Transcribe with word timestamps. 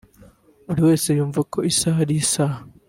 Buri 0.67 0.81
wese 0.87 1.07
yumva 1.17 1.39
ko 1.51 1.57
isaha 1.71 1.99
ari 2.05 2.15
isaha 2.23 2.57